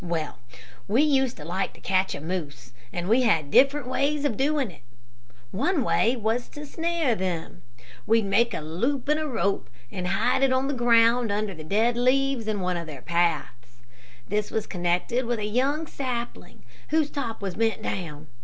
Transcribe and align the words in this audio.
"Well, 0.03 0.39
we 0.87 1.03
used 1.03 1.37
to 1.37 1.45
like 1.45 1.73
to 1.73 1.79
catch 1.79 2.15
a 2.15 2.21
moose, 2.21 2.71
and 2.91 3.07
we 3.07 3.21
had 3.21 3.51
different 3.51 3.85
ways 3.85 4.25
of 4.25 4.35
doing 4.35 4.71
it. 4.71 4.81
One 5.51 5.83
way 5.83 6.15
was 6.15 6.47
to 6.49 6.65
snare 6.65 7.13
them. 7.13 7.61
We' 8.07 8.23
d 8.23 8.27
make 8.27 8.51
a 8.55 8.61
loop 8.61 9.07
in 9.09 9.19
a 9.19 9.27
rope 9.27 9.69
and 9.91 10.07
hide 10.07 10.41
it 10.41 10.51
on 10.51 10.67
the 10.67 10.73
ground 10.73 11.31
under 11.31 11.53
the 11.53 11.63
dead 11.63 11.97
leaves 11.97 12.47
in 12.47 12.61
one 12.61 12.77
of 12.77 12.87
their 12.87 13.03
paths. 13.03 13.83
This 14.27 14.49
was 14.49 14.65
connected 14.65 15.27
with 15.27 15.37
a 15.37 15.45
young 15.45 15.85
sapling 15.85 16.63
whose 16.89 17.11
top 17.11 17.39
was 17.39 17.53
bent 17.53 17.83
down. 17.83 18.25